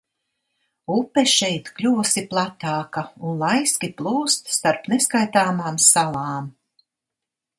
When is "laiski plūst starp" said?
3.43-4.89